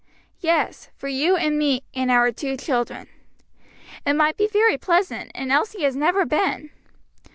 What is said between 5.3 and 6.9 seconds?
and Elsie has never been."